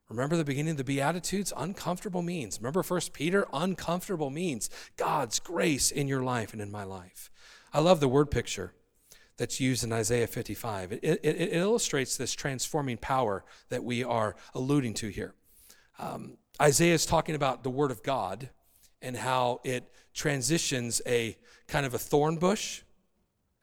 [0.09, 1.51] Remember the beginning of the Beatitudes?
[1.55, 2.59] Uncomfortable means.
[2.59, 3.45] Remember First Peter?
[3.53, 7.29] Uncomfortable means God's grace in your life and in my life.
[7.73, 8.73] I love the word picture
[9.35, 10.93] that's used in Isaiah 55.
[10.93, 15.35] It, it, it illustrates this transforming power that we are alluding to here.
[15.99, 18.49] Um, Isaiah is talking about the Word of God,
[19.01, 22.81] and how it transitions a kind of a thorn bush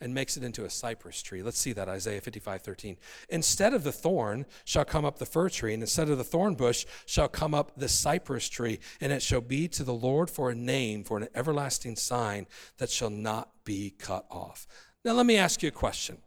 [0.05, 1.43] and makes it into a cypress tree.
[1.43, 2.99] Let's see that, Isaiah 55 13.
[3.31, 6.55] Instead of the thorn shall come up the fir tree, and instead of the thorn
[6.55, 10.51] bush shall come up the cypress tree, and it shall be to the Lord for
[10.51, 14.67] a name, for an everlasting sign that shall not be cut off.
[15.07, 16.19] Now, let me ask you a question.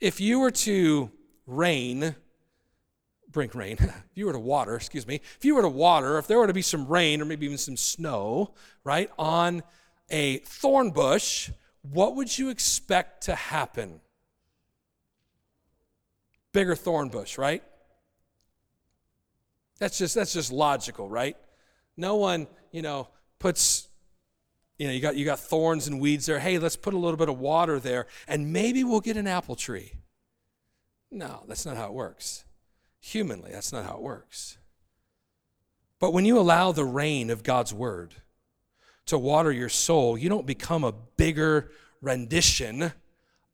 [0.00, 1.12] If you were to
[1.46, 2.16] rain,
[3.30, 6.26] bring rain, if you were to water, excuse me, if you were to water, if
[6.26, 9.62] there were to be some rain or maybe even some snow, right, on
[10.10, 11.50] a thorn bush,
[11.82, 14.00] what would you expect to happen?
[16.52, 17.62] Bigger thorn bush, right?
[19.78, 21.36] That's just that's just logical, right?
[21.96, 23.88] No one, you know, puts
[24.78, 26.38] you know, you got you got thorns and weeds there.
[26.38, 29.56] Hey, let's put a little bit of water there and maybe we'll get an apple
[29.56, 29.92] tree.
[31.10, 32.44] No, that's not how it works.
[33.00, 34.58] Humanly, that's not how it works.
[35.98, 38.14] But when you allow the rain of God's word,
[39.06, 42.92] to water your soul, you don't become a bigger rendition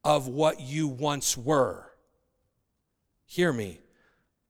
[0.05, 1.93] of what you once were.
[3.25, 3.81] Hear me.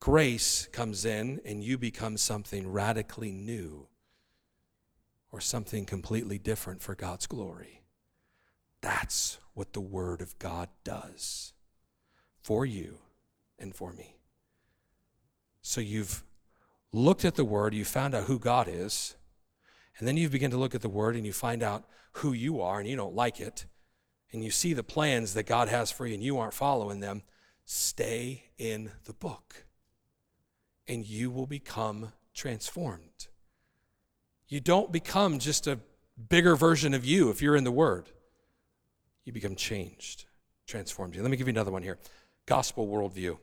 [0.00, 3.88] Grace comes in and you become something radically new
[5.32, 7.82] or something completely different for God's glory.
[8.80, 11.52] That's what the Word of God does
[12.40, 12.98] for you
[13.58, 14.16] and for me.
[15.61, 16.22] So you've
[16.92, 19.16] looked at the Word, you found out who God is,
[19.98, 22.61] and then you begin to look at the word and you find out who you
[22.61, 23.66] are and you don't like it.
[24.32, 27.22] And you see the plans that God has for you and you aren't following them.
[27.64, 29.64] Stay in the book
[30.87, 33.28] and you will become transformed.
[34.48, 35.78] You don't become just a
[36.28, 38.08] bigger version of you if you're in the Word.
[39.24, 40.24] You become changed,
[40.66, 41.16] transformed.
[41.16, 41.98] Let me give you another one here
[42.46, 43.37] gospel worldview.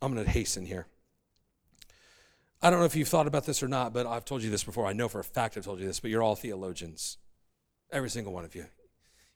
[0.00, 0.86] I'm going to hasten here.
[2.64, 4.64] I don't know if you've thought about this or not, but I've told you this
[4.64, 4.86] before.
[4.86, 7.18] I know for a fact I've told you this, but you're all theologians.
[7.92, 8.64] Every single one of you.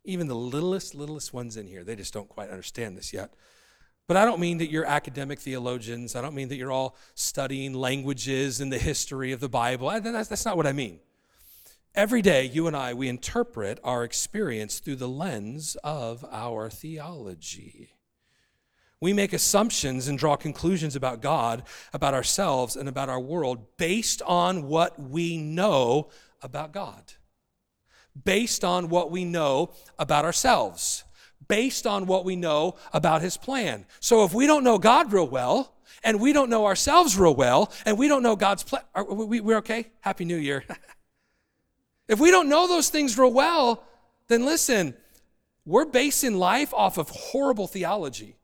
[0.02, 3.34] Even the littlest, littlest ones in here, they just don't quite understand this yet.
[4.06, 6.16] But I don't mean that you're academic theologians.
[6.16, 9.90] I don't mean that you're all studying languages and the history of the Bible.
[9.90, 10.98] That's, not what I mean.
[11.94, 17.90] Every day, you and I, we interpret our experience through the lens of our theology.
[19.00, 24.22] We make assumptions and draw conclusions about God, about ourselves, and about our world based
[24.22, 26.10] on what we know
[26.42, 27.12] about God,
[28.24, 31.04] based on what we know about ourselves,
[31.46, 33.86] based on what we know about His plan.
[34.00, 37.72] So if we don't know God real well, and we don't know ourselves real well,
[37.86, 39.86] and we don't know God's plan, are we, we're okay?
[40.00, 40.64] Happy New Year.
[42.08, 43.84] if we don't know those things real well,
[44.26, 44.94] then listen,
[45.64, 48.37] we're basing life off of horrible theology.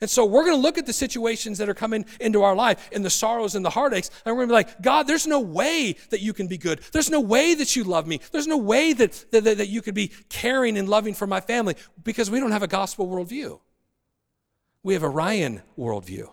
[0.00, 2.88] And so we're going to look at the situations that are coming into our life
[2.92, 5.40] and the sorrows and the heartaches, and we're going to be like, God, there's no
[5.40, 6.80] way that you can be good.
[6.92, 8.20] There's no way that you love me.
[8.32, 11.74] There's no way that, that, that you could be caring and loving for my family
[12.02, 13.60] because we don't have a gospel worldview.
[14.82, 16.30] We have a Ryan worldview.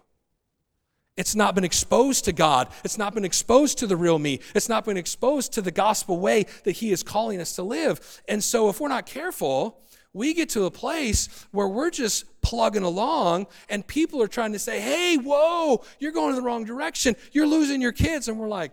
[1.18, 2.70] It's not been exposed to God.
[2.86, 4.40] It's not been exposed to the real me.
[4.54, 8.22] It's not been exposed to the gospel way that He is calling us to live.
[8.28, 9.82] And so, if we're not careful,
[10.14, 14.60] we get to a place where we're just plugging along and people are trying to
[14.60, 17.16] say, hey, whoa, you're going in the wrong direction.
[17.32, 18.28] You're losing your kids.
[18.28, 18.72] And we're like,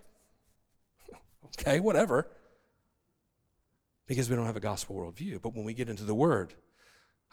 [1.47, 2.29] okay, whatever.
[4.07, 5.43] Because we don't have a gospel worldview.
[5.43, 6.55] But when we get into the Word,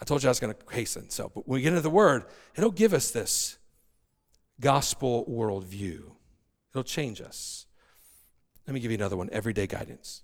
[0.02, 1.10] I told you I was going to hasten.
[1.10, 3.58] So, but when we get into the Word, it'll give us this
[4.60, 6.04] gospel worldview.
[6.72, 7.66] It'll change us.
[8.66, 10.24] Let me give you another one everyday guidance.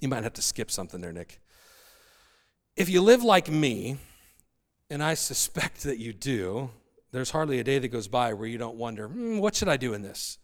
[0.00, 1.40] You might have to skip something there, Nick.
[2.76, 3.98] If you live like me,
[4.90, 6.70] and I suspect that you do,
[7.12, 9.76] there's hardly a day that goes by where you don't wonder, hmm, what should I
[9.76, 10.38] do in this?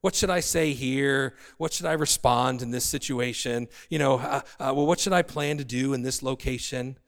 [0.00, 1.34] What should I say here?
[1.58, 3.68] What should I respond in this situation?
[3.90, 6.98] You know, uh, uh, well, what should I plan to do in this location?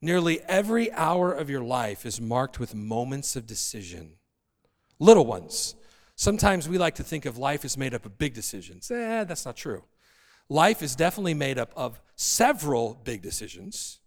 [0.00, 4.14] Nearly every hour of your life is marked with moments of decision,
[4.98, 5.74] little ones.
[6.16, 8.90] Sometimes we like to think of life as made up of big decisions.
[8.90, 9.84] Eh, that's not true.
[10.48, 14.00] Life is definitely made up of several big decisions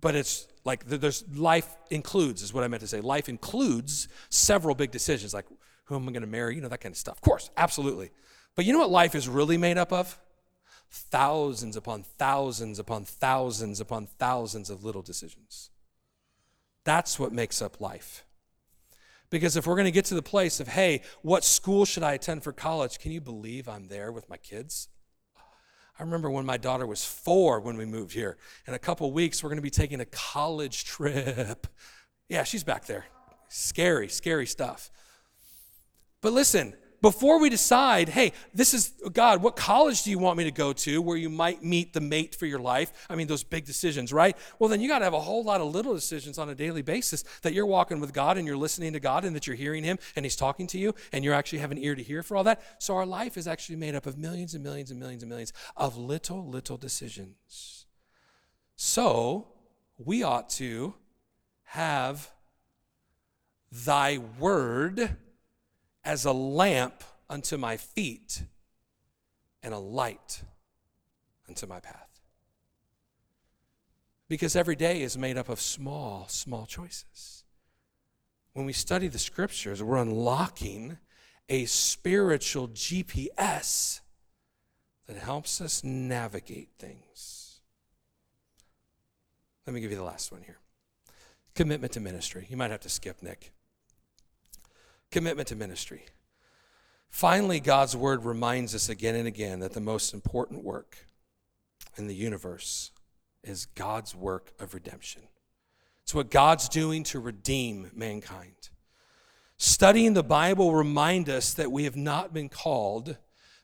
[0.00, 3.00] but it's like there's life includes is what I meant to say.
[3.00, 5.46] Life includes several big decisions, like
[5.84, 7.16] who am I going to marry, you know, that kind of stuff.
[7.16, 8.10] Of course, absolutely.
[8.54, 10.18] But you know what life is really made up of?
[10.90, 15.70] Thousands upon thousands upon thousands upon thousands of little decisions.
[16.84, 18.24] That's what makes up life.
[19.28, 22.12] Because if we're going to get to the place of, hey, what school should I
[22.12, 22.98] attend for college?
[22.98, 24.88] Can you believe I'm there with my kids?
[25.98, 28.36] I remember when my daughter was four when we moved here.
[28.66, 31.66] In a couple weeks, we're going to be taking a college trip.
[32.28, 33.06] Yeah, she's back there.
[33.48, 34.90] Scary, scary stuff.
[36.20, 40.44] But listen, before we decide, hey, this is God, what college do you want me
[40.44, 42.92] to go to where you might meet the mate for your life?
[43.08, 44.36] I mean, those big decisions, right?
[44.58, 46.82] Well, then you got to have a whole lot of little decisions on a daily
[46.82, 49.84] basis that you're walking with God and you're listening to God and that you're hearing
[49.84, 52.36] Him and He's talking to you and you're actually have an ear to hear for
[52.36, 52.62] all that.
[52.78, 55.52] So our life is actually made up of millions and millions and millions and millions
[55.76, 57.86] of little, little decisions.
[58.76, 59.48] So
[59.98, 60.94] we ought to
[61.64, 62.30] have
[63.70, 65.16] thy word
[66.06, 68.44] as a lamp unto my feet
[69.62, 70.42] and a light
[71.48, 72.20] unto my path.
[74.28, 77.44] Because every day is made up of small, small choices.
[78.52, 80.98] When we study the scriptures, we're unlocking
[81.48, 84.00] a spiritual GPS
[85.06, 87.60] that helps us navigate things.
[89.66, 90.58] Let me give you the last one here
[91.56, 92.46] commitment to ministry.
[92.50, 93.50] You might have to skip, Nick
[95.10, 96.04] commitment to ministry.
[97.08, 101.06] Finally, God's word reminds us again and again that the most important work
[101.96, 102.90] in the universe
[103.42, 105.22] is God's work of redemption.
[106.02, 108.70] It's what God's doing to redeem mankind.
[109.56, 113.16] Studying the Bible remind us that we have not been called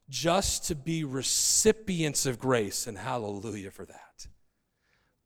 [0.08, 4.26] just to be recipients of grace, and hallelujah for that.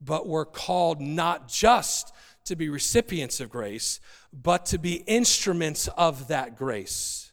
[0.00, 2.12] But we're called not just
[2.46, 4.00] to be recipients of grace,
[4.32, 7.32] but to be instruments of that grace,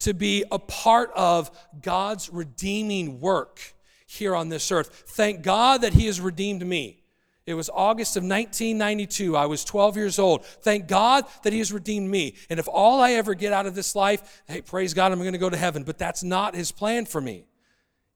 [0.00, 3.60] to be a part of God's redeeming work
[4.06, 5.04] here on this earth.
[5.08, 7.02] Thank God that He has redeemed me.
[7.46, 9.36] It was August of 1992.
[9.36, 10.46] I was 12 years old.
[10.46, 12.36] Thank God that He has redeemed me.
[12.48, 15.32] And if all I ever get out of this life, hey, praise God, I'm going
[15.32, 15.84] to go to heaven.
[15.84, 17.44] But that's not His plan for me.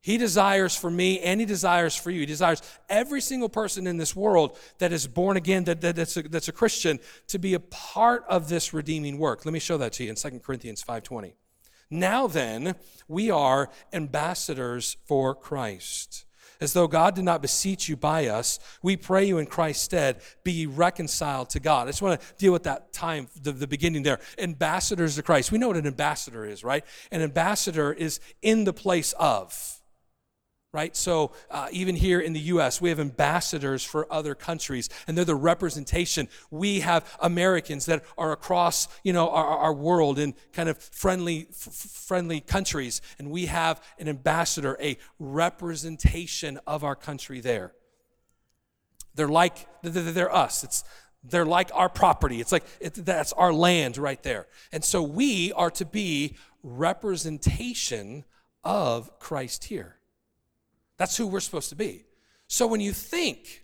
[0.01, 2.21] He desires for me and he desires for you.
[2.21, 6.17] He desires every single person in this world that is born again, that, that, that's,
[6.17, 9.45] a, that's a Christian, to be a part of this redeeming work.
[9.45, 11.33] Let me show that to you in 2 Corinthians 5.20.
[11.91, 12.75] Now then,
[13.09, 16.27] we are ambassadors for Christ.
[16.61, 20.21] As though God did not beseech you by us, we pray you in Christ's stead,
[20.43, 21.87] be reconciled to God.
[21.87, 24.19] I just want to deal with that time, the, the beginning there.
[24.39, 25.53] Ambassadors to Christ.
[25.53, 26.85] We know what an ambassador is, right?
[27.13, 29.78] An ambassador is in the place of
[30.79, 30.95] right?
[30.95, 35.25] So uh, even here in the U.S., we have ambassadors for other countries, and they're
[35.25, 36.29] the representation.
[36.53, 41.49] We have Americans that are across, you know, our, our world in kind of friendly,
[41.51, 47.73] f- friendly countries, and we have an ambassador, a representation of our country there.
[49.17, 50.63] They're like they're us.
[50.63, 50.85] It's
[51.25, 52.41] they're like our property.
[52.41, 54.47] It's like it, that's our land right there.
[54.71, 58.25] And so we are to be representation
[58.63, 59.98] of Christ here.
[60.99, 62.05] That's who we're supposed to be.
[62.49, 63.63] So when you think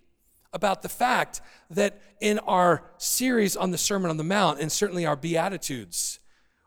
[0.53, 5.05] about the fact that in our series on the Sermon on the Mount, and certainly
[5.05, 6.21] our Beatitudes,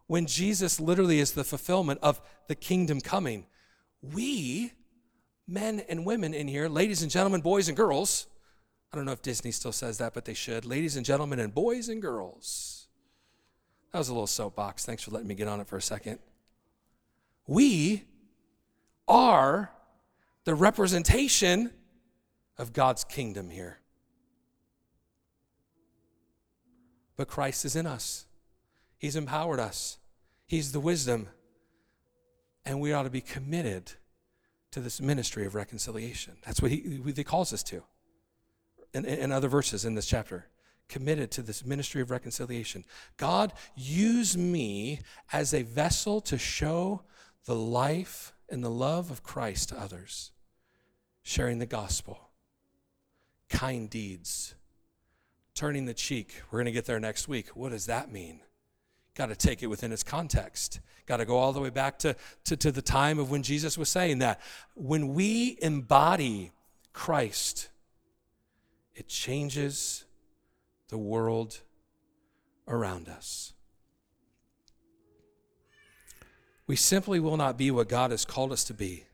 [0.07, 3.45] when Jesus literally is the fulfillment of the kingdom coming,
[4.01, 4.73] we,
[5.47, 8.27] men and women in here, ladies and gentlemen, boys and girls,
[8.91, 10.65] I don't know if Disney still says that, but they should.
[10.65, 12.87] Ladies and gentlemen, and boys and girls.
[13.91, 14.85] That was a little soapbox.
[14.85, 16.19] Thanks for letting me get on it for a second.
[17.47, 18.03] We
[19.07, 19.71] are
[20.47, 21.71] the representation
[22.57, 23.79] of God's kingdom here.
[27.17, 28.25] But Christ is in us,
[28.97, 29.97] He's empowered us,
[30.45, 31.27] He's the wisdom,
[32.63, 33.91] and we ought to be committed
[34.71, 36.37] to this ministry of reconciliation.
[36.45, 37.83] That's what He, he calls us to
[38.93, 40.45] in, in other verses in this chapter
[40.87, 42.85] committed to this ministry of reconciliation.
[43.17, 45.01] God, use me
[45.33, 47.01] as a vessel to show
[47.43, 50.31] the life and the love of Christ to others
[51.27, 52.29] sharing the gospel,
[53.49, 54.55] kind deeds,
[55.53, 56.41] turning the cheek.
[56.49, 57.49] We're going to get there next week.
[57.49, 58.39] What does that mean?
[59.13, 60.79] Got to take it within its context.
[61.05, 62.15] Got to go all the way back to,
[62.45, 64.39] to, to the time of when Jesus was saying that.
[64.73, 66.53] When we embody
[66.93, 67.67] Christ,
[68.95, 70.05] it changes
[70.87, 71.59] the world
[72.69, 73.51] around us.
[76.67, 79.06] We simply will not be what God has called us to be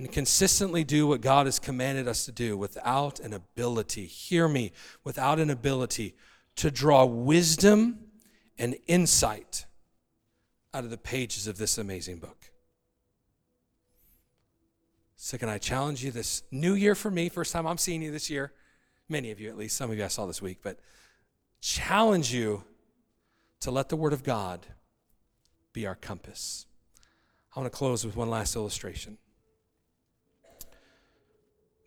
[0.00, 4.72] and consistently do what God has commanded us to do without an ability, hear me,
[5.04, 6.14] without an ability
[6.56, 7.98] to draw wisdom
[8.56, 9.66] and insight
[10.72, 12.50] out of the pages of this amazing book.
[15.16, 17.28] So, can I challenge you this new year for me?
[17.28, 18.54] First time I'm seeing you this year.
[19.06, 20.78] Many of you, at least, some of you I saw this week, but
[21.60, 22.64] challenge you
[23.60, 24.66] to let the Word of God
[25.74, 26.64] be our compass.
[27.54, 29.18] I want to close with one last illustration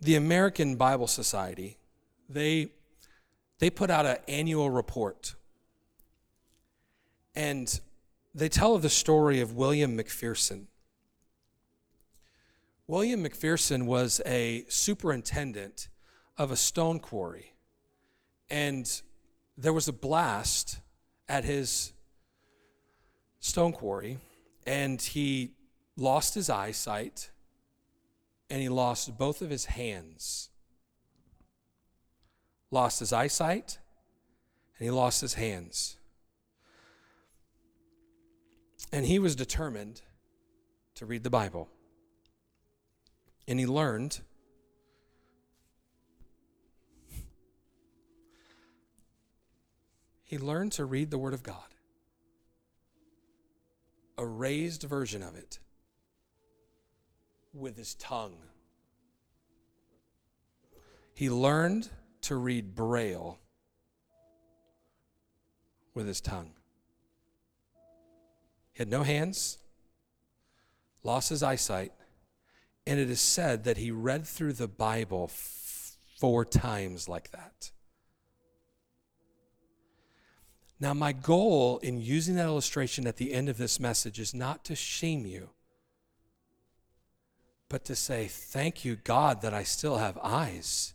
[0.03, 1.77] the American Bible Society,
[2.29, 2.69] they,
[3.59, 5.35] they put out an annual report.
[7.35, 7.79] And
[8.35, 10.65] they tell of the story of William McPherson.
[12.87, 15.87] William McPherson was a superintendent
[16.37, 17.53] of a stone quarry,
[18.49, 19.01] and
[19.57, 20.79] there was a blast
[21.29, 21.93] at his
[23.39, 24.17] stone quarry,
[24.67, 25.53] and he
[25.95, 27.29] lost his eyesight
[28.49, 30.49] and he lost both of his hands.
[32.71, 33.77] Lost his eyesight
[34.77, 35.97] and he lost his hands.
[38.91, 40.01] And he was determined
[40.95, 41.69] to read the Bible.
[43.47, 44.21] And he learned
[50.23, 51.75] he learned to read the Word of God,
[54.17, 55.59] a raised version of it,
[57.53, 58.37] with his tongue.
[61.13, 61.89] He learned
[62.21, 63.37] to read Braille
[65.93, 66.51] with his tongue.
[68.73, 69.59] He had no hands,
[71.03, 71.93] lost his eyesight,
[72.87, 75.29] and it is said that he read through the Bible
[76.19, 77.71] four times like that.
[80.79, 84.65] Now, my goal in using that illustration at the end of this message is not
[84.65, 85.49] to shame you,
[87.73, 90.93] but to say, Thank you, God, that I still have eyes.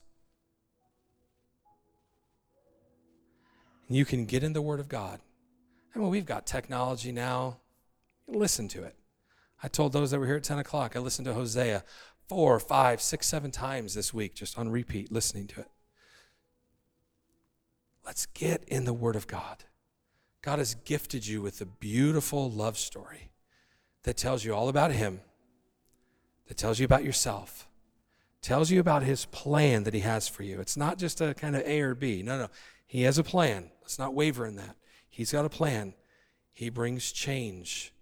[3.89, 5.19] And you can get in the Word of God.
[5.93, 7.57] I mean, we've got technology now.
[8.29, 8.95] Listen to it.
[9.61, 11.83] I told those that were here at 10 o'clock, I listened to Hosea
[12.29, 15.71] four, five, six, seven times this week, just on repeat, listening to it.
[18.07, 19.65] Let's get in the Word of God.
[20.43, 23.33] God has gifted you with a beautiful love story
[24.05, 25.23] that tells you all about Him,
[26.49, 27.69] that tells you about yourself,
[28.43, 30.61] tells you about His plan that He has for you.
[30.61, 32.23] It's not just a kind of A or B.
[32.23, 32.49] No, no.
[32.87, 33.71] He has a plan.
[33.83, 34.77] Let's not waver in that.
[35.09, 35.95] He's got a plan.
[36.53, 37.93] He brings change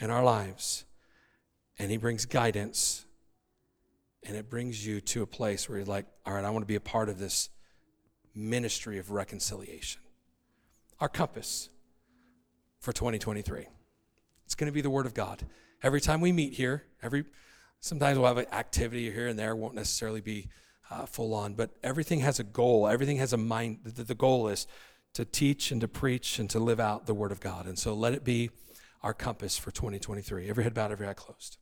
[0.00, 0.84] in our lives,
[1.78, 3.06] and He brings guidance,
[4.22, 6.66] and it brings you to a place where you're like, all right, I want to
[6.66, 7.50] be a part of this
[8.34, 10.00] ministry of reconciliation.
[11.00, 11.68] Our compass
[12.80, 13.66] for 2023.
[14.44, 15.44] It's going to be the Word of God.
[15.82, 17.24] Every time we meet here, every
[17.82, 20.48] sometimes we'll have an activity here and there, won't necessarily be
[20.90, 22.88] uh, full on, but everything has a goal.
[22.88, 23.80] Everything has a mind.
[23.84, 24.66] The, the goal is
[25.14, 27.66] to teach and to preach and to live out the Word of God.
[27.66, 28.50] And so let it be
[29.02, 30.48] our compass for 2023.
[30.48, 31.58] Every head bowed, every eye closed.